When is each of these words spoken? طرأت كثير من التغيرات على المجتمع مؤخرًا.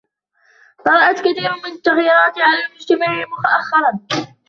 طرأت 0.85 1.19
كثير 1.19 1.51
من 1.65 1.71
التغيرات 1.71 2.33
على 2.37 2.67
المجتمع 2.69 3.07
مؤخرًا. 3.25 4.31